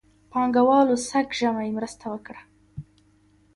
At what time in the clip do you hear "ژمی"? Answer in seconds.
1.39-1.69